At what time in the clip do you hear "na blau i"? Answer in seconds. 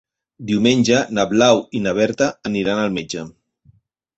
1.17-1.81